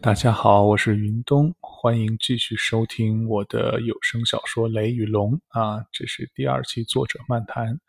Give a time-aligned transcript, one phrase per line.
[0.00, 7.80] 大家好，我是云东，欢迎继续收听我的有声小说《雷与龙》啊，这是第二期作者漫谈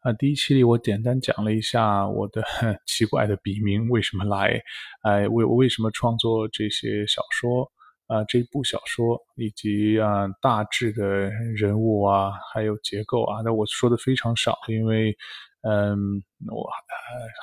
[0.00, 0.12] 啊。
[0.14, 2.42] 第一期里我简单讲了一下我的
[2.86, 4.62] 奇怪的笔名为什么来，
[5.02, 7.70] 哎，为我为什么创作这些小说
[8.06, 15.14] 啊，这部小说以及啊大致的人物啊，还有结构啊，那我说的非常少，因为
[15.62, 16.66] 嗯，我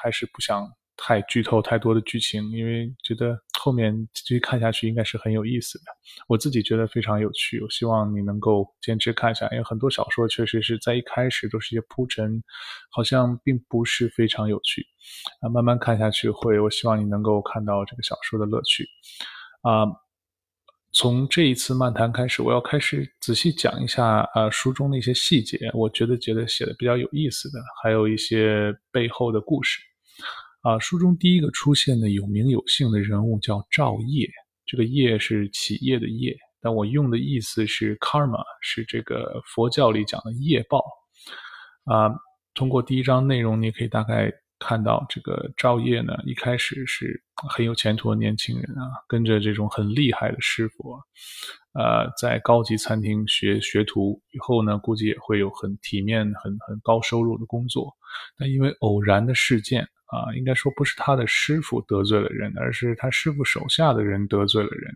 [0.01, 0.67] 还是不想。
[0.97, 5.85] 太剧透太多的剧情，因为觉得后面继续看下去应该是很有意思的。
[6.27, 12.41] 我自己觉得非常有趣，我希望你能够坚持看一下，因为很多小说确实是在一开始都是一些铺陈，
[12.91, 14.85] 好像并不是非常有趣
[15.41, 15.49] 啊。
[15.49, 18.87] 慢慢看下去会，我希望你能够看到这个小说的乐趣
[19.61, 19.85] 啊。
[20.93, 29.81] 从这一次漫谈开始，我要开始仔细讲一下啊书中的一些细节，我觉得觉得写的比较有意思的，还有一些背后的故事。
[30.65, 34.27] 啊，书中第一个出现的有名有姓的人物叫赵业，
[34.65, 40.83] 这个业是企业的业，但我用的意思是 karma，是这个佛教里讲的业报。
[41.83, 42.09] 啊，
[42.55, 50.97] 通过第一章内容，你可以大概看到，这个赵烨呢，一开始是很有前途的年轻人啊，跟着这种很厉害的师傅，
[51.73, 57.93] 呃，在高级餐厅学学徒，以后呢，估计也会有很体面、很很高收入的工作，
[58.37, 59.87] 但因为偶然的事件。
[60.07, 64.95] 啊，应该说不是他的师傅得罪了人，而是他师傅手下的人得罪了人。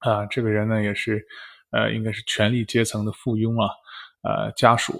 [0.00, 1.26] 啊，这个人呢也是，
[1.70, 3.72] 呃，应该是权力阶层的附庸啊，
[4.22, 4.92] 呃，家属。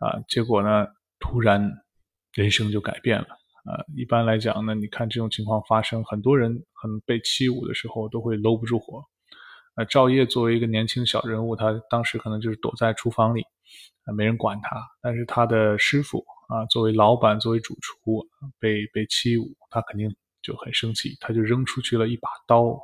[0.00, 0.88] 啊，结果呢，
[1.20, 1.72] 突然
[2.40, 3.26] 人生就改变了。
[3.64, 9.02] 啊，一般来讲呢，你看这种情况发生，很多人很被欺侮的时候都会搂不住火。
[9.74, 13.42] 呃，赵烨作为一个年轻小人物，他当时可能就是躲在厨房里，
[14.04, 14.80] 啊，没人管他。
[15.02, 16.24] 但是他的师傅。
[16.48, 18.26] 啊，作为老板，作为主厨，
[18.58, 20.08] 被被欺侮，他肯定
[20.40, 22.80] 就很生气，他就扔出去了一把刀，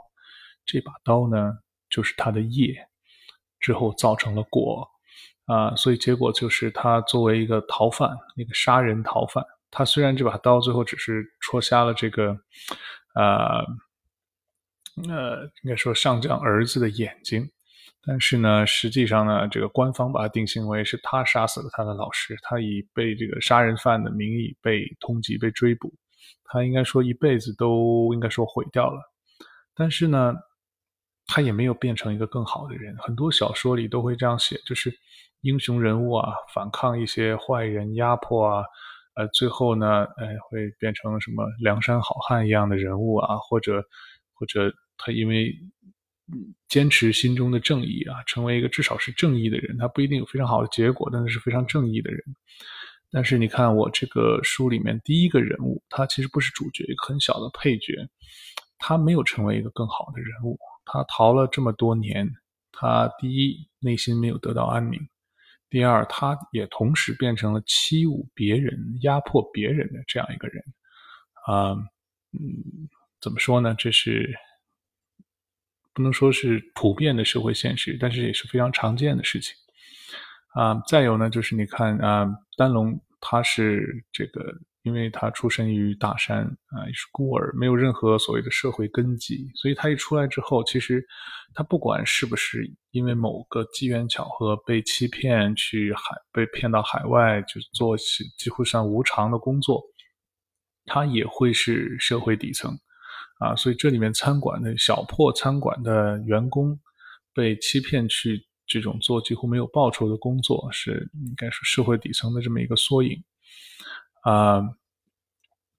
[0.66, 1.50] 这把刀呢，
[1.88, 2.76] 就是他的业，
[3.60, 4.86] 之后造成了果，
[5.46, 12.38] 啊，所以结果就是他作为一个逃犯，一个杀人逃犯，他虽然这把刀最后只是戳瞎了这个，
[13.14, 13.58] 呃，
[15.08, 17.50] 呃，应该说上将儿子的眼睛。
[18.06, 25.90] 但是呢，实际上呢，这个官方把他定性为是他杀死了他的老师，他以被这个杀人犯的名义被通缉、被追捕，
[26.44, 29.00] 他应该说一辈子都应该说毁掉了。
[29.74, 30.34] 但是呢，
[31.26, 32.96] 他也没有变成一个更好的人。
[32.98, 34.92] 很多小说里都会这样写，就是
[35.40, 38.64] 英雄人物啊，反抗一些坏人压迫啊，
[39.14, 43.82] 呃，最后呢，呃，会变成什么梁山好汉一样的人物啊，或者
[44.34, 45.54] 或者他因为。
[46.68, 52.18] 坚持心中的正义啊，成为一个至少是正义的人，他不一定有非常好的结果，但是是非常正义的人。
[53.10, 58.08] 但是你看我这个书里面第一个人物，他其实不是主角，一个很小的配角，
[58.78, 60.58] 他没有成为一个更好的人物。
[60.84, 62.30] 他逃了这么多年，
[62.72, 65.08] 他第一内心没有得到安宁，
[65.68, 70.64] 第二他也同时变成了欺侮别人、压迫别人的这样一个人。
[71.46, 71.72] 啊，
[72.32, 72.88] 嗯，
[73.20, 73.74] 怎么说呢？
[73.76, 74.34] 这是。
[75.96, 79.54] 不能说是普遍的社会现实，但是也是非常常见的事情
[80.48, 80.82] 啊。
[80.88, 84.42] 再有呢，就是你看啊，丹龙他是这个，
[84.84, 91.02] 因为他出身于大山啊，也是孤儿，没有任何所谓的社会根基，所以他一出来之后，其实
[91.54, 97.96] 他不管是不是因为某个机缘巧合被欺骗去海，被骗到海外就做
[98.38, 99.82] 几乎上无偿的工作，
[100.84, 102.78] 他也会是社会底层。
[103.40, 106.78] 啊，所以这里面餐馆的小破餐馆的员工
[107.34, 113.24] 被欺骗去这种做几乎没有报酬的工作，是应该是社会底层的这么一个缩影。
[114.24, 114.60] 啊，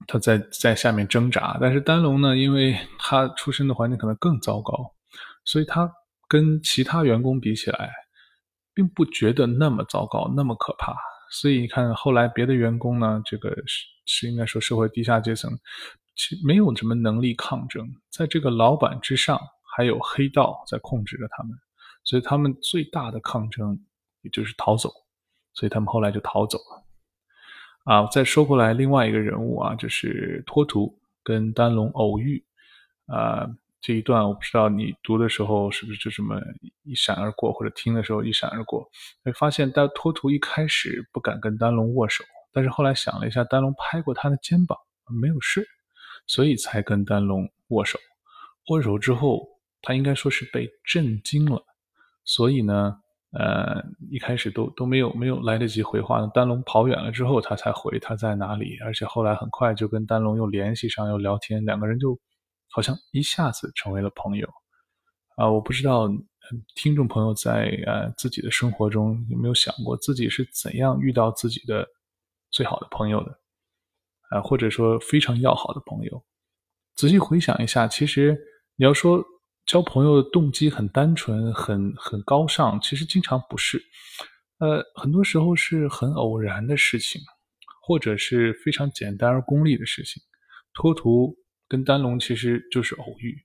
[0.08, 4.94] 他在在下面挣扎，但是丹龙呢，因为他出身的环境可能更糟糕，
[5.44, 5.92] 所以他
[6.28, 7.92] 跟其他员工比起来，
[8.74, 10.96] 并不觉得那么糟糕，那么可怕。
[11.32, 15.52] 所以你看，后来别的员工呢，这个是是应该说社会低下阶层。
[16.16, 19.38] 其没有什么能力抗争，在这个老板之上，
[19.76, 21.52] 还有黑道在控制着他们，
[22.06, 23.78] 所以他们最大的抗争
[24.22, 24.90] 也就是逃走，
[25.56, 26.85] 所以他们后来就逃走了。
[27.86, 32.44] 啊，再说过来，另外一个人物啊，就是托图跟丹龙偶遇，
[33.08, 33.48] 啊，
[33.80, 36.42] 这一段我不知道你读的时候是不是就这么
[36.84, 38.90] 一闪而过，或者听的时候一闪而过，
[39.24, 44.78] 会发现丹托图一开始不敢跟丹龙握手，但是后来想了一下，丹龙拍过他的肩膀，
[45.22, 45.66] 没有事。
[46.28, 48.00] 所以才跟丹龙握手，
[48.70, 49.48] 握手之后，
[49.84, 51.64] 他应该说是被震惊了。
[52.24, 53.00] 所以呢，
[53.38, 56.26] 呃，一开始都都没有没有来得及回话。
[56.28, 58.78] 丹龙跑远了之后，他才回他在哪里。
[58.80, 62.18] 而且后来很快就跟丹龙又联系上，又聊天，两个人就
[62.70, 64.48] 好像一下子成为了朋友。
[65.36, 66.08] 啊，我不知道
[66.76, 71.86] 听众朋友在呃自己的生活中有没有想过，自己是怎样遇到自己的
[72.52, 73.38] 最好的朋友的，
[74.30, 76.24] 啊，或者说非常要好的朋友。
[76.96, 78.40] 仔细回想一下，其实
[78.78, 79.22] 你要说
[79.66, 83.82] 交朋友的动机很单纯、很很高尚，其实经常不是。
[84.60, 87.22] 呃，很多时候是很偶然的事情，
[87.82, 90.22] 或者是非常简单而功利的事情。
[90.74, 91.36] 托图
[91.68, 93.36] 跟丹龙其实就是偶遇。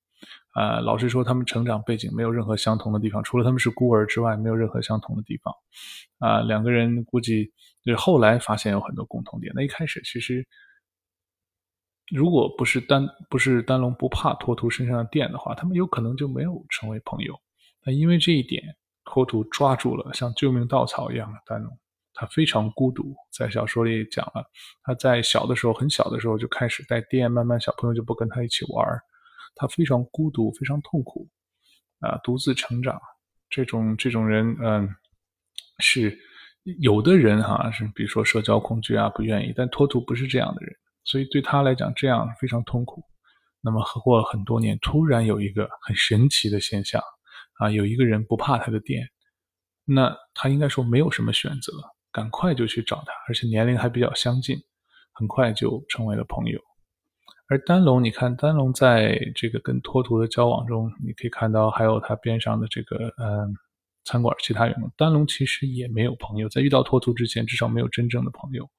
[0.53, 5.55] 啊，老实说，他们成长背景没有任何相同的地方，除了他们是孤儿之外，没有任何相同的地方。
[6.19, 7.47] 啊，两个人估计
[7.83, 9.53] 就是后来发现有很多共同点。
[9.55, 10.47] 那一开始其实，
[12.11, 17.39] 如果不是丹不是丹龙不怕托图身上的电的话，他们有可能就没有成为朋友。
[17.85, 21.79] 那因为这一点，托图抓住了像救命稻草一样的丹龙，
[22.13, 23.15] 他非常孤独。
[23.31, 24.45] 在小说里讲了，
[24.83, 28.87] 他在小的时候，很小的时候就开始带电，慢慢小朋友就不跟他一起玩
[29.55, 31.29] 他非常孤独，非常痛苦，
[32.01, 33.01] 啊，独自成长。
[33.49, 34.89] 这种这种人，嗯，
[35.79, 36.17] 是
[36.81, 39.53] 有的人哈，是比如说社交恐惧啊，不愿意。
[39.57, 43.03] 但托图不是这样的人，所以对他来讲，这样非常痛苦。
[43.63, 47.03] 那么过了很多年，突然有一个很神奇的现象，
[47.59, 49.09] 啊，有一个人不怕他的电，
[49.85, 51.73] 那他应该说没有什么选择，
[52.11, 54.57] 赶快就去找他，而且年龄还比较相近，
[55.13, 56.59] 很快就成为了朋友。
[57.49, 63.55] 而丹龙，你看丹龙在这个跟托图的交往中，你可以看到还有他边上的这个嗯
[64.05, 68.71] 餐馆其他员工，丹龙其实也没有朋友，在遇到托图之前，至少没有真正的朋友。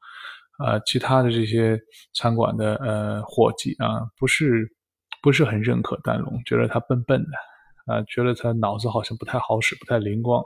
[0.66, 1.80] 呃，其他的这些
[2.14, 4.68] 餐馆的呃伙计啊，不是
[5.22, 10.44] 不是很认可丹龙，觉得他笨笨的啊，觉得他脑子好像不太好使，不太灵光。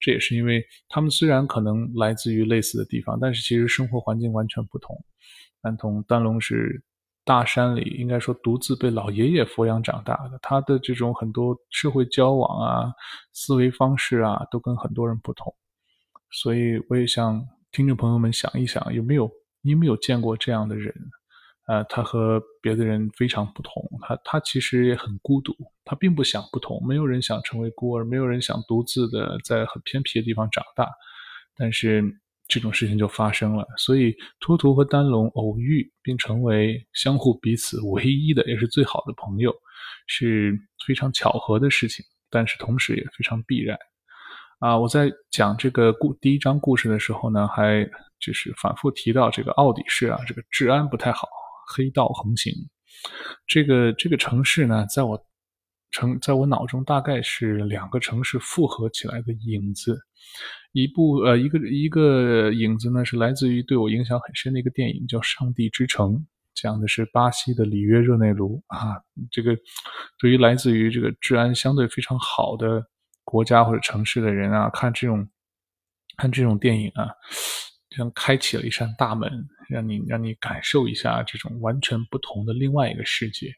[0.00, 4.96] 这也是因为他们虽然可能来自于类似的地方，但是其实生活环境完全不同。
[5.62, 6.82] 丹同丹龙是。
[7.28, 12.92] 大山里应该说独自被老爷爷抚养长大的，他的这种很多社会交往啊、
[13.32, 15.52] 思维方式啊，都跟很多人不同。
[16.30, 19.28] 所以我也向听众朋友们想一想，有没有
[19.66, 20.94] 你有没有见过这样的人？
[21.66, 25.52] 呃，他和别的人非常不同，他他其实也很孤独，
[25.84, 30.88] 他并不想不同，没有人想成为孤儿，没有人想独自的在很偏僻的地方长大，
[31.58, 32.20] 但是。
[32.48, 39.52] 这种事情就发生了，所以托图和丹龙偶遇并成为相互彼此唯一的也是最好的朋友，
[40.06, 43.76] 是非常巧合的事情，但是同时也非常必然。
[44.60, 47.84] 啊，我在讲这个故第一章故事的时候呢，还
[48.26, 51.28] 就是反复提到这个奥底市啊，这个治安不太好，
[51.72, 52.52] 黑道横行。
[53.46, 55.26] 这个这个城市呢，在我
[55.92, 59.96] 城在我脑中大概是两个城市复合起来的影子。
[60.72, 66.14] 一部呃，一个一个影子呢，是来自于对我影响很深的一个电影，叫《上帝之城》，
[66.52, 69.00] 讲的是巴西的里约热内卢啊。
[69.30, 69.56] 这个
[70.18, 72.84] 对于来自于这个治安相对非常好的
[73.24, 75.28] 国家或者城市的人啊，看这种
[76.16, 77.08] 看这种电影啊，
[77.96, 83.54] 像开启了一扇大门，让你让你感受一下这种完全不同的另外一个世界。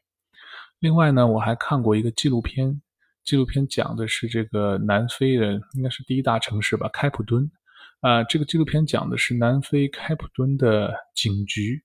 [0.79, 2.81] 另外呢，我还看过一个纪录片。
[3.25, 7.51] 纪录片讲的是这个南非的，应该是第一大城市吧，开普敦。
[7.99, 11.83] 啊，这个纪录片讲的是南非开普敦的警局。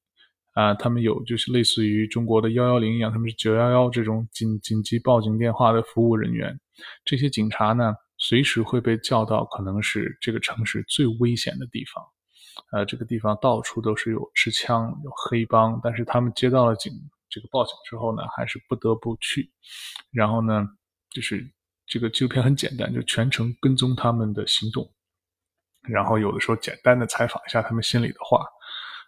[0.55, 6.59] 啊，他们有就是类似于中国的幺幺零一样，他们是九幺幺这种紧紧急报警电话的服务人员。
[7.05, 12.03] 这些警察呢，随时会被叫到可能是这个城市最危险的地方。
[12.73, 16.93] 呃，这个地方到处都是有持枪、有黑帮，但是他们接到了警
[17.29, 19.53] 这个报警之后呢，还是不得不去。
[20.11, 20.67] 然后呢？
[21.11, 21.49] 就是
[21.87, 24.85] 这个纪录片很简单，就全程跟踪他们的行动，
[25.83, 28.45] 然后有的时候简单的采访一下他们心里的话，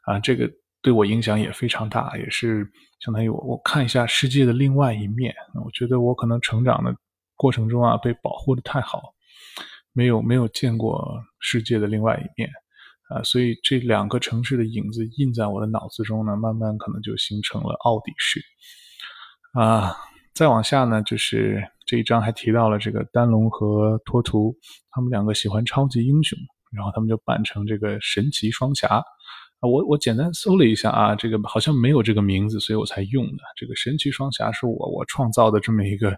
[0.04, 0.48] 啊，这个
[0.80, 2.64] 对我影响也非常大，也是
[3.00, 5.34] 相当于我我看一下世界的另外一面。
[5.64, 6.96] 我觉得我可能成长的
[7.34, 9.12] 过程中啊，被保护的太好，
[9.92, 12.48] 没有没有见过世界的另外一面，
[13.08, 18.40] 啊，所以这两个城市的影子印在我的脑子中呢，慢慢可能就形成了奥底市，
[19.52, 19.96] 啊。
[20.34, 24.54] 再往下呢，就是这一章还提到了这个丹龙和托图，
[24.90, 26.38] 他们两个喜欢超级英雄，
[26.72, 29.02] 然后他们就扮成这个神奇双侠
[29.60, 29.68] 啊。
[29.68, 33.42] 我我简单搜了一下啊，这个好像没有这个名字，所以我才用的。
[33.56, 36.16] 这个神奇双侠是我我创造的这么一个，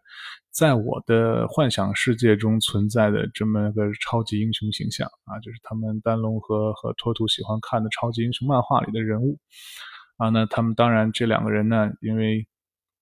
[0.51, 9.39] 在我的幻想世界中存在的这么一个超级英雄形象啊，就是他们丹龙和和托图喜欢看的超级英雄漫画里的人物
[10.17, 10.29] 啊。
[10.31, 12.47] 那他们当然这两个人呢，因为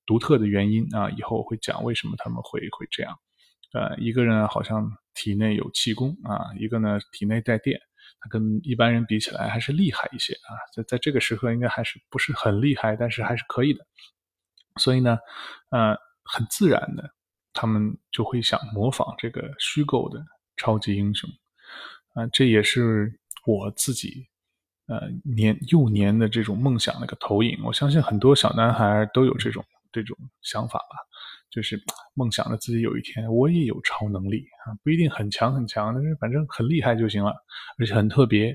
[0.04, 3.16] 独特的原因啊，以后我会讲为什么他们会会这样。
[3.72, 7.78] 呃，一个人好像体内有气功啊，一个呢体内带电，
[8.20, 10.54] 他跟一般人比起来还是厉害一些啊。
[10.74, 13.84] 在在这个时刻应该还是不是很厉害，但是还是可以的。
[14.78, 15.18] 所以呢，
[15.70, 17.10] 呃，很自然的，
[17.52, 20.22] 他们就会想模仿这个虚构的
[20.56, 21.30] 超级英雄，
[22.14, 24.26] 啊，这也是我自己，
[24.86, 27.58] 呃，年幼年的这种梦想的一个投影。
[27.64, 30.96] 我相信很多小男孩都有这种这种想法吧，
[31.50, 31.80] 就是
[32.14, 37.32] 梦想着自己有一天我也有超能力啊，不一定很强很强，但是反正很厉害就行了，
[37.78, 38.54] 而且很特别。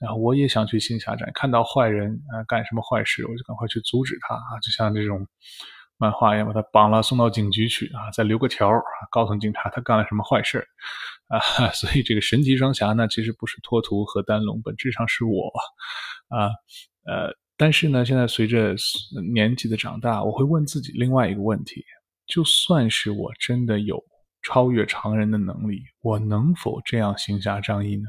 [0.00, 5.26] 然后我也想去新侠站，看到坏人啊干什么坏事，我就赶快去阻止他啊，就像这种
[5.96, 10.66] 漫画一样，把他绑了送到警局去啊，再留个条啊，告诉警察他干了什么坏事
[11.28, 11.40] 啊。
[11.72, 15.50] 所以这个神奇双侠呢，其实不是托图和丹龙，本质上是我
[16.28, 16.50] 啊。
[17.06, 18.74] 呃，但是呢，现在随着
[19.32, 21.82] 年纪的长大，我会问自己另外一个问题：
[22.26, 24.02] 就算是我真的有
[24.42, 28.04] 超越常人的能力，我能否这样行侠仗义呢？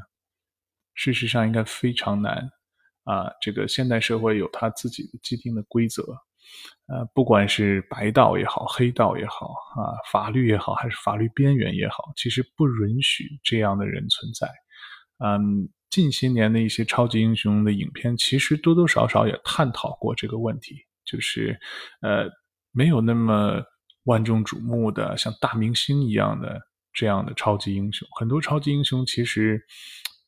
[0.93, 2.49] 事实上应该非常难，
[3.03, 6.01] 啊，这个现代社会有它自己的既定的规则，
[6.87, 14.47] 呃，不管是白道也好，黑道也好，啊，法律也好，还是法律边缘也好，其实不允许这样的人存在。
[15.23, 21.59] 嗯，近些年的一些超级英雄的影片，其实多多少少也探讨过这个问题，就是，
[22.01, 22.27] 呃，
[22.71, 23.63] 没有那么
[24.07, 26.59] 万众瞩目的像大明星一样的
[26.91, 29.63] 这样的超级英雄，很多超级英雄其实。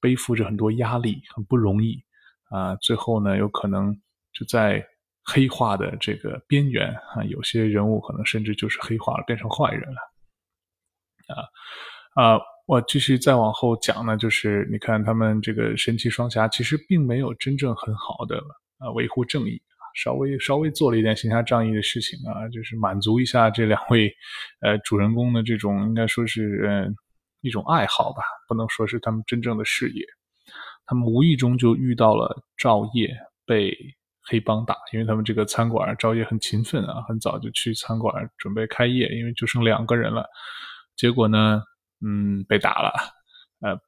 [0.02, 2.02] 背负着很多压力，很不容易
[2.52, 2.74] 啊！
[2.78, 3.94] 最后呢，有可能
[4.32, 4.82] 就在
[5.26, 10.00] 黑化的这个边缘啊，有些人物可能甚至就是黑化了，变成坏人了
[11.36, 11.36] 啊
[12.38, 12.40] 啊！
[12.66, 18.42] 我继续再往后讲呢，就是你看他们这个神奇双侠，其实并没有真正很好的
[18.78, 19.62] 啊维护正义，
[20.02, 24.12] 稍微稍微做了一点行侠仗义的事情啊，就是满足一下这两位
[24.62, 26.96] 呃主人公的这种应该说是嗯。
[27.42, 30.06] 一种爱好吧，不能说是他们真正的事业。
[30.86, 33.10] 他们无意中就遇到了赵烨
[33.46, 33.74] 被
[34.24, 40.28] 黑帮打，因为他们这个餐馆赵烨很勤奋啊，很早就去餐馆准备开业，因为就剩两个人了。
[40.98, 41.64] 结果呢，
[42.06, 42.92] 嗯，被打了。
[43.62, 43.80] 呃，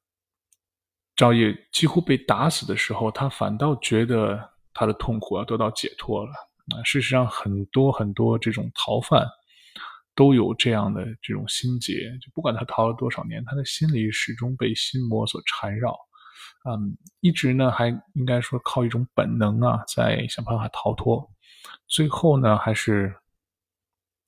[1.17, 6.31] 赵烨几乎被打死的时候，他反倒觉得他的痛苦要得到解脱了。
[6.75, 9.27] 啊，事实上，很多很多这种逃犯。
[10.13, 15.97] 都有这样的这种心结，就不管他逃了多少年，他的心里始终被心魔所缠绕，
[16.69, 21.25] 嗯，一直呢还应该说靠一种本能啊，在想办法逃脱。
[21.87, 23.15] 最后呢，还是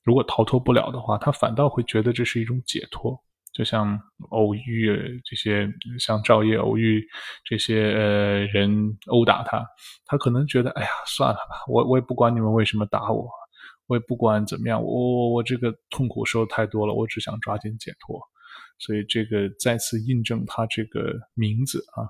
[0.02, 3.22] 如果逃脱不了的话，他反倒会觉得这是一种解脱。
[3.54, 3.98] 就像
[4.30, 5.66] 偶遇这些，
[5.98, 7.02] 像赵烨偶遇
[7.44, 9.64] 这些呃人殴打他，
[10.04, 13.30] 他可能觉得，哎呀，算了吧，我我也不管你们为什么打我。
[13.86, 18.18] 我也不管怎么样，我我我这个痛苦受的太多了，我只想抓紧解脱，
[18.78, 22.08] 所以这个再次印证他这个名字啊。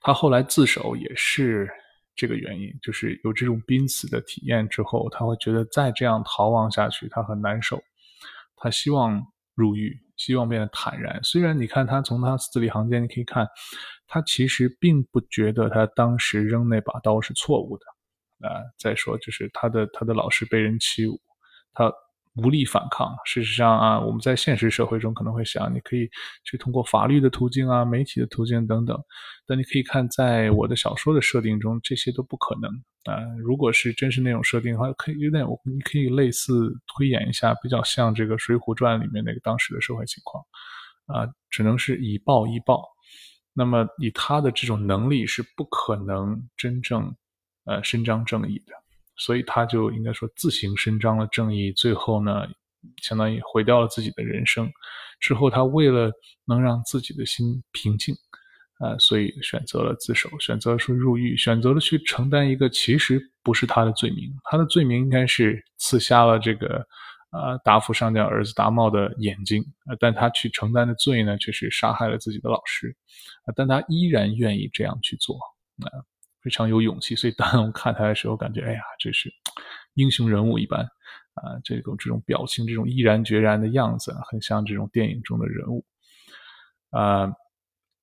[0.00, 1.70] 他后来自首也是
[2.16, 7.80] 这个原因，就是有这种濒死的体验之后，他会觉得再这样逃亡下去他很难受，
[8.56, 9.24] 他希望
[9.56, 11.18] 入狱，希望变得坦然。
[11.24, 13.48] 虽然你看他从他字里行间你可以看，
[14.06, 17.86] 他其实并不觉得他当时扔那把刀是错误的。
[18.46, 21.18] 啊，再说就是他的他的老师被人欺侮，
[21.72, 21.90] 他
[22.36, 23.14] 无力反抗。
[23.24, 26.08] 事实上啊，我们在现实社会中可能会想，你可以
[26.44, 28.98] 去通过法律的途径啊、媒体的途径等等。
[29.46, 32.70] 但你可以看，在我的小说的设定中，这些都不可能
[33.04, 33.22] 啊。
[33.38, 40.44] 如果是真是那种设定的话，可以有点，你可以类似推演一下，比较像这个《水浒传》里面那个当时的社会情况
[41.06, 42.82] 啊，只能是以暴易暴。
[43.52, 47.14] 那么以他的这种能力，是不可能真正。
[47.68, 48.72] 呃，伸张正义的，
[49.16, 52.46] 所以他就应该说自行伸张了正义，最后呢，
[53.02, 54.70] 相当于毁掉了自己的人生。
[55.18, 56.12] 之后，他为了
[56.44, 58.14] 能让自己的心平静，
[58.78, 64.30] 啊，所以选择了自首，选择说入狱，选择了去承担一个其实不是他的罪名。
[64.44, 66.86] 他的罪名应该是刺瞎了这个
[67.30, 69.64] 啊达福上将儿子达茂的眼睛，
[69.98, 72.94] 但他去承担的罪呢，却是杀害了自己的老师，
[73.46, 75.36] 啊，但他依然愿意这样去做，
[75.80, 76.04] 啊。
[76.46, 79.28] 非常有勇气，所以当我看他的时候，感觉哎呀，这是
[79.94, 80.82] 英雄人物一般
[81.34, 81.58] 啊！
[81.64, 85.84] 这种这种表情，这种毅然决然的样子，很像这种电影中的人物
[86.90, 87.32] 啊。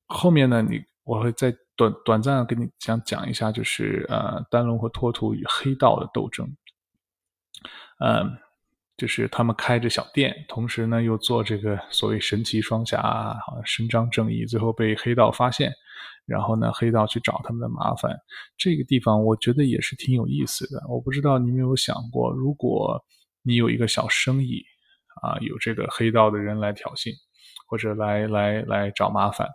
[0.08, 6.46] 后面呢，你我会再短短暂跟你讲讲一下，就是呃，丹龙和托图与黑道的斗争。
[8.00, 8.38] 嗯，
[8.98, 13.02] 就是他们开着小店，同时呢又做这个所谓神奇双侠，
[13.48, 15.72] 好像伸张正义，最后被黑道发现。
[16.25, 18.18] 然后呢，黑道去找他们的麻烦，
[18.58, 20.82] 这个地方我觉得也是挺有意思的。
[20.88, 23.03] 我不知道你有没有想过，如果
[23.42, 24.63] 你有一个小生意，
[25.22, 27.12] 啊，有这个黑道的人来挑衅，
[27.68, 29.48] 或者来来来找麻烦，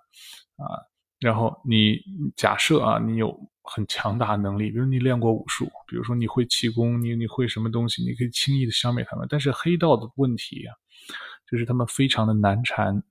[0.56, 0.76] 啊，
[1.20, 1.98] 然后你
[2.36, 9.26] 假设啊，你有很强大能力，比如你练过武术，比如说你会气功，你你会什么东西，你可以轻易的消灭他们。
[9.30, 10.74] 但是黑道的问题啊，
[11.50, 13.02] 就是他们非常的难缠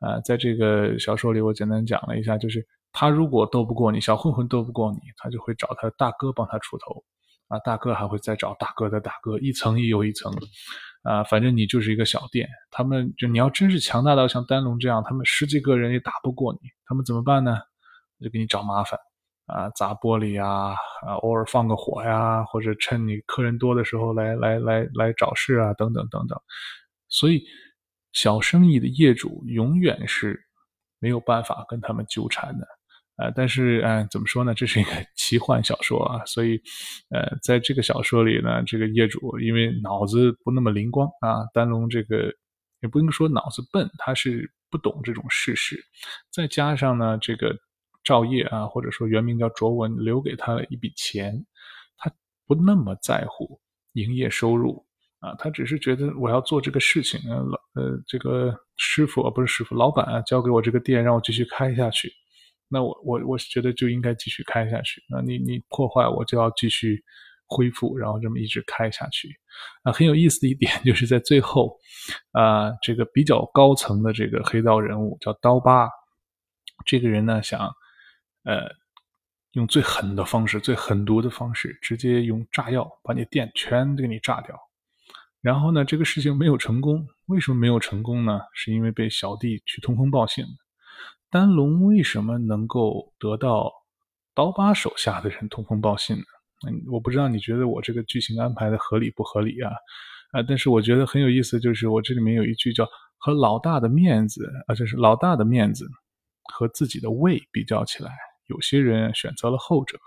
[0.00, 0.20] 啊。
[0.20, 7.04] 在这个小说里，我简单讲了一下，就是他如果斗不过你，小混混斗不过你，他就会找他的大哥帮他出头
[7.48, 10.32] 啊，大哥还会再找大哥的大哥，一层又一层
[11.02, 12.48] 啊，反正你就是一个小店。
[12.70, 17.58] 他们就你要真是强大到像丹龙这样，他们十几个人也打不过你，他们怎么办呢？
[18.20, 18.98] 就给你找麻烦。
[19.46, 20.46] 啊，砸玻璃呀，
[21.04, 26.38] 啊，偶尔放个火呀，或者趁你客人多的时候来来来来找事啊，等等等等。
[27.08, 27.42] 所以，
[28.12, 30.40] 小生意的业主永远是
[31.00, 32.68] 没有办法跟他们纠缠的。
[33.20, 34.54] 啊，但是，嗯，怎么说呢？
[34.54, 36.60] 这是一个 奇幻小说啊，所以，
[37.10, 42.32] 呃，在这个小说里呢，这个业主因为脑子不那么灵光啊，丹龙这个
[42.80, 45.78] 也不能说脑子笨，他是不懂这种事实，
[46.32, 47.56] 再加上呢，这个。
[48.02, 51.44] 赵烨啊，或者说原名叫卓文，留给他了一笔钱，
[51.98, 52.10] 他
[52.46, 53.60] 不那么在乎
[53.92, 54.82] 营业收入
[55.18, 62.10] 啊，他只是觉得我要做这个事情，呃，老呃，这个师傅啊，不是师傅，老板啊，交给我这个店，让我继续开下去，
[62.70, 67.02] 那我我我觉得就应该继续开下去，那你你破坏我就要继续
[67.46, 69.28] 恢复，然后这么一直开下去，
[69.82, 71.76] 啊，很有意思的一点 就是在最后，
[72.32, 75.90] 啊，这个比较高层的这个黑道人物叫刀疤，
[76.86, 77.70] 这个人呢想。
[78.42, 78.74] 呃，
[79.52, 84.58] 用最狠的方式、最狠毒的方式，直接用炸药把你店全给你炸掉。
[85.42, 87.06] 然后呢，这个事情没有成功。
[87.26, 88.40] 为什么没有成功呢？
[88.54, 90.42] 是因为被小弟去通风报信。
[91.30, 93.72] 丹龙为什么能够得到
[94.34, 96.24] 刀疤手下的人通风报信呢？
[96.68, 99.70] 嗯，我不知道你觉得我这个剧情安排的合理不合理啊？
[100.32, 102.86] 啊，但是我觉得很有意思，就是我这里面有一句叫
[103.18, 105.86] “和老大的面子”，啊，就是老大的面子
[106.52, 108.10] 和自己的胃比较起来。
[108.46, 109.98] 有些人选择了后者，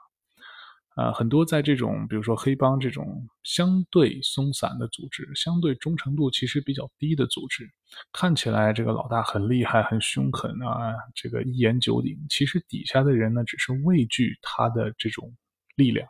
[0.95, 7.67] 啊，很多在这种，比如说黑帮这种相对松散的组织，相对忠诚度其实比较低的组织，
[8.11, 12.15] 看起来这个老大很厉害、很凶狠啊，这个一言九鼎。
[12.29, 15.33] 其实底下的人呢，只是畏惧他的这种
[15.75, 16.07] 力量，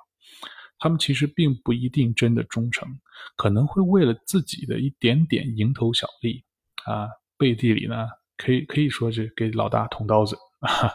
[0.79, 2.87] 他们其实并不一定真的忠诚，
[3.37, 6.43] 可能会为了自己的一点点蝇头小利，
[6.85, 10.37] 啊，背地里呢，可以可以说是给老大捅刀子。
[10.63, 10.91] 啊，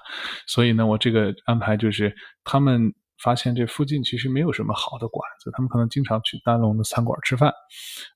[0.46, 7.52] 所以呢，我这个安排就是，他们发现这附近其实没有什么好的馆子，他们可能经常去丹龙的餐馆吃饭，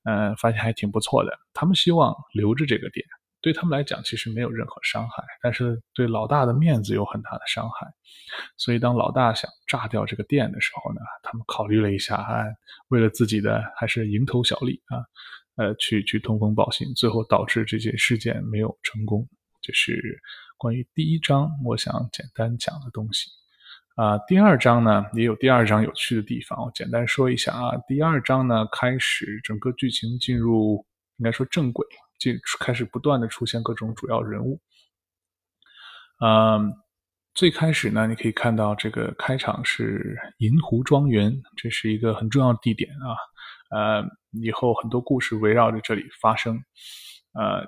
[0.04, 1.32] 呃，发现还挺不错的。
[1.52, 3.04] 他们希望留着这个店，
[3.40, 7.86] 对他们来讲其实没有任何伤害，但是对老大的面子有很大的伤害。
[8.56, 12.46] 所以当老大想炸掉这个店的时候呢，他们考虑了一下，哎，
[12.88, 15.04] 为了自己的还是蝇头小利啊，
[15.56, 19.28] 呃，去去通风报信，最后导致这件事件没有成功，
[19.60, 20.20] 就是。
[20.58, 23.28] 关于第一章，我想简单讲的东西，
[23.94, 27.72] 啊，第二章呢也有第二章有趣的地方，我简单说一下啊。
[27.87, 30.87] 第二章呢开始整个剧情进入
[31.18, 31.87] 应该说正轨，
[32.18, 34.59] 进开始不断的出现各种主要人物。
[36.24, 36.72] 嗯，
[37.35, 43.12] 最开始呢你可以看到这个开场是银湖庄园，这是一个很重要的地点啊，
[43.76, 44.05] 呃，
[44.40, 46.57] 以后很多故事围绕着这里发生。
[47.35, 47.66] 呃，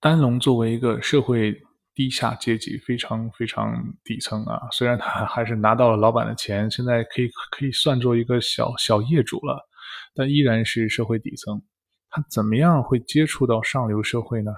[0.00, 1.58] 丹龙作为一个社会。
[1.94, 3.74] 低下阶级非常非常
[4.04, 9.68] 底层啊，虽然他还是拿到了老板的钱，现在可以可以算作一个小小业主了，
[10.14, 11.62] 但依然是社会底层。
[12.08, 14.52] 他怎么样会接触到上流社会呢？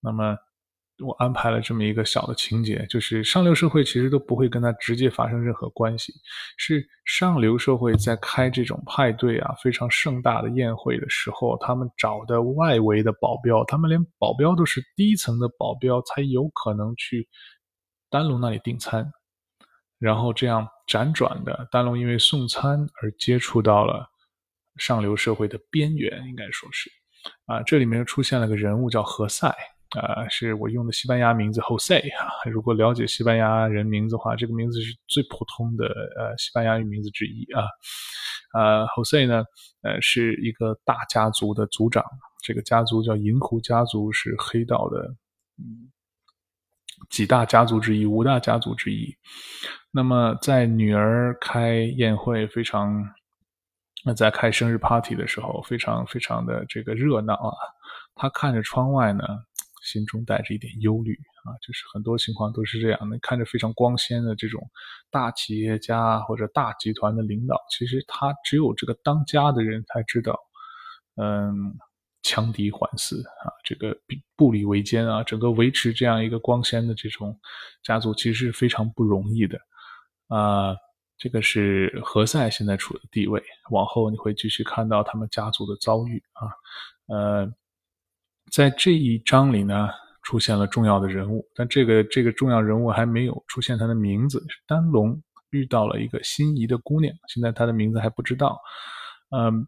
[0.00, 0.36] 那么。
[1.02, 6.12] 我安排了这么一个小的情节，就是上流社会其实都不会跟他直接发生任何关系，
[6.56, 17.28] 是上流社会在开这种派对啊，非常盛大的宴会的时候，他们找的外围的保镖，他们连保镖都是低层的保镖，才有可能去
[18.08, 19.10] 丹龙那里订餐，
[19.98, 24.06] 然后这样辗转的，丹龙因为送餐而接触到了
[24.76, 26.90] 上流社会的边缘，应该说是
[27.46, 29.54] 啊，这里面出现了个人物叫何塞。
[29.98, 32.30] 啊，是我用的西班牙名字 Jose 啊。
[32.48, 37.64] 如果了解西班牙人名字的话，这个名字是最普通的呃西班牙语名字之一啊。
[38.54, 39.44] 呃，Jose 呢，
[39.82, 42.04] 呃，是一个大家族的族长，
[42.42, 45.12] 这个家族叫银狐家族，是黑道的
[47.08, 49.12] 几大家族之一，五大家族之一。
[49.90, 53.04] 那么在女儿开宴会非常，
[54.04, 57.56] 那在开生日 party 的时候，非常非常的这个热闹啊。
[58.14, 59.24] 他看着窗外呢。
[59.80, 61.14] 心中带着一点忧虑
[61.44, 63.18] 啊，就是很多情况都是这样的。
[63.20, 64.70] 看着非常光鲜的这种
[65.10, 70.38] 大企业家或者大集团的领导，其实他只有这个当家的人才知道，
[71.16, 71.74] 嗯，
[72.22, 73.96] 强敌环伺啊，这个
[74.36, 77.38] 步履维艰啊，整个维持这样一个光鲜的这种
[77.82, 79.58] 家族，其实是非常不容易的
[80.28, 80.76] 啊。
[81.16, 83.42] 这个是何塞现在处的地位。
[83.70, 86.48] 往后你会继续看到他们家族的遭遇啊。
[87.08, 87.52] 呃，
[88.52, 89.88] 在这一章里呢，
[90.22, 94.40] 出现了重要的人物，但这个这个重要人物还没有出现他的名字。
[94.48, 98.60] 是丹龙遇到了一个心仪的姑娘，现在他的名字还不知道。
[99.30, 99.66] 嗯，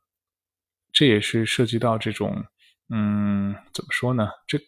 [0.92, 2.44] 这也是涉及到这种，
[2.88, 4.28] 嗯，怎么说呢？
[4.46, 4.58] 这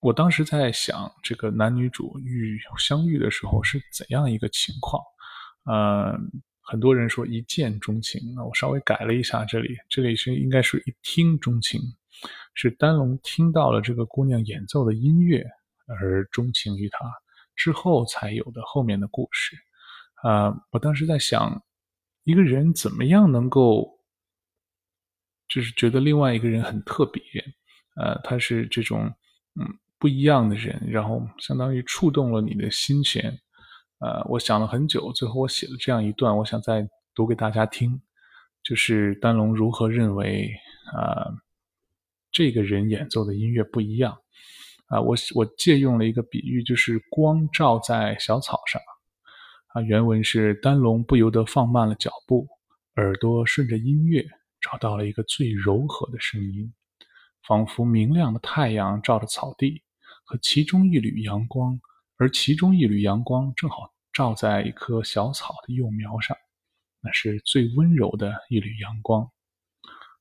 [0.00, 5.02] 我当时在想，这个男女主遇相遇的时候是怎样一个情况？
[5.64, 6.16] 呃，
[6.62, 11.80] 很多人说一见钟情，那我稍微改了一下，这里这里是应该是一听钟情，
[12.54, 15.44] 是丹龙听到了这个姑娘演奏的音乐
[15.86, 16.98] 而钟情于她，
[17.56, 19.56] 之后才有的后面的故事。
[20.22, 21.62] 啊，我当时在想，
[22.24, 23.98] 一个人怎么样能够，
[25.48, 27.22] 就是觉得另外一个人很特别，
[27.96, 29.06] 呃，他是这种
[29.58, 29.66] 嗯
[29.98, 33.38] 不一样的人，然后相当于触动了你的心弦。
[34.00, 38.00] 呃，我想了很久，最后我写了这样一段，我想再读给大家听，
[38.62, 40.50] 就是丹龙如何认为
[40.94, 41.32] 啊，
[42.32, 44.16] 这个人演奏的音乐不一样
[44.86, 45.00] 啊。
[45.00, 48.80] 我我借用了一个比喻，就是光照在小草上
[49.68, 49.82] 啊。
[49.82, 52.48] 原文是丹龙不由得放慢了脚步，
[52.96, 54.24] 耳朵顺着音乐
[54.60, 56.72] 找到了一个最柔和的声音，
[57.46, 59.82] 仿佛明亮的太阳照着草地
[60.24, 61.80] 和其中一缕阳光。
[62.16, 66.36] 而其中一缕阳光正好照在一棵小草的幼苗上，
[67.00, 69.26] 那是最温柔的一缕阳光。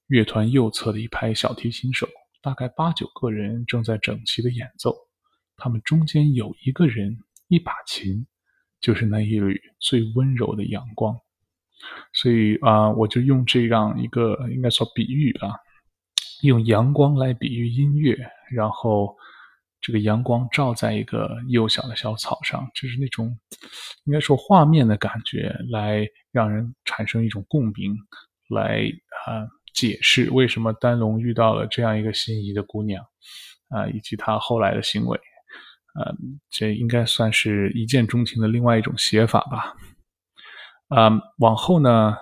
[0.10, 2.08] 乐团右侧的一排小提琴手，
[2.42, 4.94] 大概八九个人正在整齐的演奏，
[5.56, 7.18] 他们中间有一个人，
[7.48, 8.28] 一把琴，
[8.82, 11.16] 就是那一缕最温柔的阳光。
[12.14, 15.56] 所以啊，我就用这样一个应该说比喻啊，
[16.44, 18.18] 用阳光来比喻音乐，
[18.52, 19.16] 然后。
[19.82, 23.34] 这个阳光照在一个幼小的小草上，就是那种
[24.04, 27.96] 应该说画面的感觉，来让人产生一种共鸣，
[28.50, 28.92] 来
[29.26, 29.48] 啊
[29.80, 33.02] 解释为什么丹龙遇到了这样一个心仪的姑娘
[33.70, 35.18] 啊，以及他后来的行为，
[35.94, 36.12] 啊，
[36.50, 39.76] 这应该算是一见钟情的另外一种写法吧。
[40.90, 42.18] 啊，往后呢，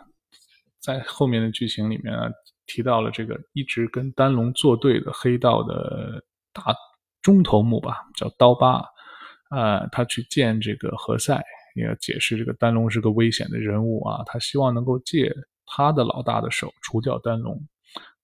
[0.80, 2.14] 在后面的剧情里面
[2.66, 6.76] 提到了这个一直跟丹龙作对的黑道的大。
[7.24, 8.82] 中头目吧，叫刀疤，
[9.50, 11.44] 呃，他去见这个何塞，
[11.76, 15.30] 也要解释这个丹龙是个危险的人物啊，他希望能够借
[15.68, 17.62] 他的老大的手除掉丹龙。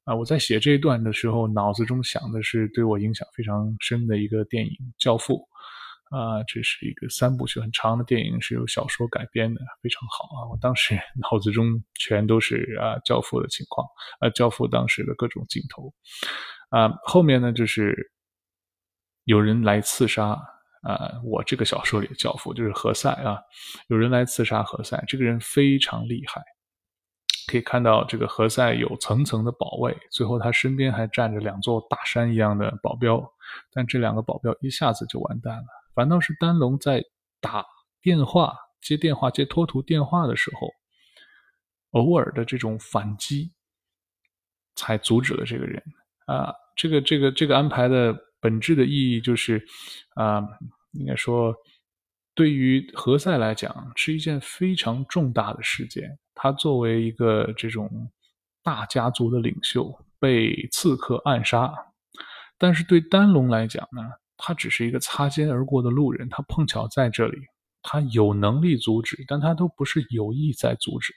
[0.06, 5.48] 啊，我在写这一段的时候，脑子中想的是对我影响非常深的一个电影《教父》，
[6.18, 10.50] 啊，这是一个三部曲很长的电影，是由小说改编的，非常好啊。
[10.50, 13.88] 我当时 脑子中全都是啊《教父》的情况，
[14.20, 15.94] 啊《教父》当时的各种镜头，
[16.70, 18.10] 啊，后面呢就是。
[19.26, 20.32] 有人来刺杀
[20.82, 21.14] 啊！
[21.24, 23.40] 我这个小说里的教父就是何塞啊。
[23.88, 26.44] 有人来刺杀何塞，这个人非常厉害，
[27.48, 33.24] 可以看到这个何塞有层层的保卫，最后他身边还站着两座大山一样的保镖。
[33.72, 37.04] 但这两个保镖一下子就完蛋了，反倒是丹龙在
[37.40, 37.66] 打
[38.02, 40.72] 电话、接电话、接托图电话的时候，
[41.92, 43.52] 偶尔的这种反击，
[44.76, 45.82] 才阻止了这个人
[46.26, 46.54] 啊。
[46.76, 48.16] 这个、这个、这个安排的。
[48.44, 49.66] 本质的意义就是，
[50.16, 50.44] 啊，
[50.92, 51.56] 应该说，
[52.36, 56.20] 对于何塞来讲是一件非常重大的事件。
[56.36, 58.12] 他作为一个这种
[58.64, 61.74] 大家族的领袖被刺客暗杀，
[62.58, 64.02] 但是对丹龙来讲呢，
[64.38, 67.38] 他只是一个擦肩而过的路人，他碰巧在这里，
[67.82, 71.14] 他有能力阻止，但他都不是有意在阻止。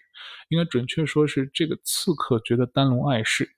[0.48, 3.48] 应该准确说是这个刺客觉得丹龙碍事，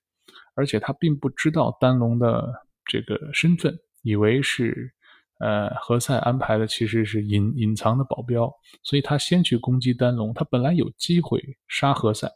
[0.54, 2.66] 而且他并不知道丹龙的。
[2.90, 4.94] 这个身份以为是，
[5.38, 10.34] 呃，何塞安排的，其实是隐隐藏的保镖，所以他先去攻击丹龙。
[10.34, 12.28] 他本来有机会杀何塞，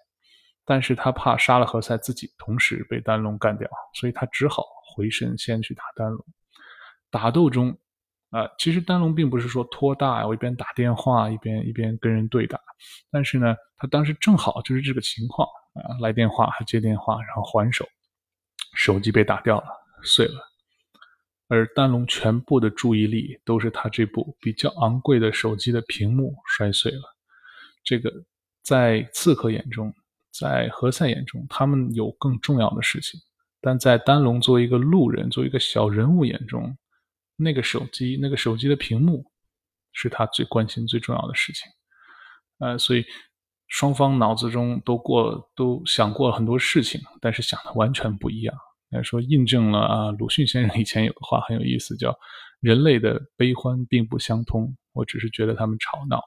[0.65, 6.25] 但是他怕杀了何塞，自己同时被丹龙干掉，所以他只好回身先去打丹龙。
[7.11, 7.77] 打斗中，
[8.31, 12.61] 啊，其实丹龙并不是说托大，我一边打电话一边一边跟人对打，
[13.11, 17.85] 但是呢，他当时正好就是这个情况啊，来电话还接电话，然后还手，
[18.75, 19.67] 手机被打掉了。
[20.05, 20.52] 碎了，
[21.49, 27.03] 而丹龙全部的注意力都是他这部比较昂贵的手机的屏幕摔碎了。
[27.85, 28.11] 这个
[28.63, 29.93] 在刺客眼中，
[30.33, 33.21] 在何塞眼中，他们有更重要的事情；
[33.61, 36.77] 但在丹龙作为一个路人、作为一个小人物眼中，
[37.37, 39.25] 那个手机、那个手机的屏幕
[39.93, 41.71] 是他最关心、最重要的事情。
[42.59, 43.05] 呃，所以
[43.67, 48.57] 双方脑子中都过都想过很多事情，但是想的完全不一样。
[48.93, 52.15] 来说印证了啊，鲁迅先生以前有个话很有意思，叫
[52.61, 54.77] “人类的悲欢并不相通”。
[54.93, 56.21] 我只是觉得他们吵闹。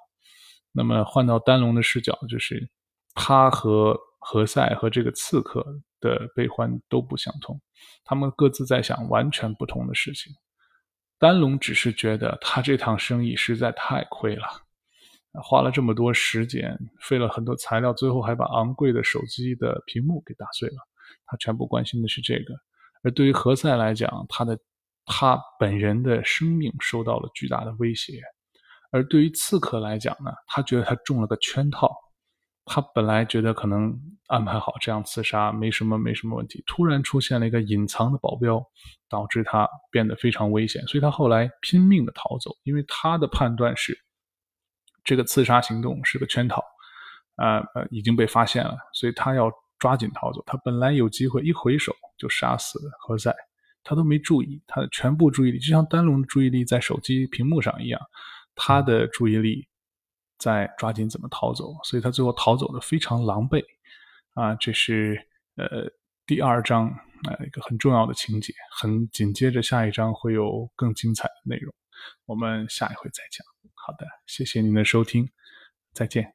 [0.71, 2.67] 那么换到丹龙的视角，就是
[3.13, 5.63] 他和何塞和这个刺客
[6.01, 7.61] 的悲欢都不相通，
[8.03, 10.33] 他们各自在想完全不同的事情。
[11.19, 14.47] 丹龙只是觉得他这趟生意实在太亏了，
[15.43, 20.75] 花了这么多时间，费了很多材料，最后还把昂贵的手机的屏幕给打碎了。
[21.25, 22.53] 他全部关心的是这个。
[23.03, 24.57] 而对于何塞来讲，他的
[25.05, 28.13] 他本人的生命受到了巨大的威胁；
[28.91, 31.95] 而对于刺客来讲呢，他觉得他中了个圈套。
[32.67, 38.59] 他本来觉得可能安排好这样刺杀没什么没什么问题，突然出现了一个隐藏的保镖，
[39.07, 40.81] 导致他变得非常危险。
[40.87, 43.95] 所以他后来拼命的逃走，因为他的判断是
[45.03, 46.63] 这个刺杀行动是个圈套，
[47.35, 49.51] 啊呃已经被发现了，所以他要
[49.85, 50.41] 抓紧逃走。
[50.47, 51.95] 他本来有机会一回手。
[52.17, 53.35] 就杀死何塞，
[53.83, 57.99] 他都没注意，他的全部注意力就像丹龙的注意力在手机屏幕上一样，
[58.55, 59.67] 他的注意力
[60.37, 63.61] 在抓紧怎么逃走，所以他最后逃走的非常狼狈
[64.33, 64.55] 啊！
[64.55, 65.91] 这是呃
[66.25, 71.75] 第二章啊一个很重要的情节，很紧接着下一章会有更精彩的内容，
[72.27, 73.45] 我们下一回再讲。
[73.73, 75.29] 好的，谢谢您的收听，
[75.91, 76.34] 再见。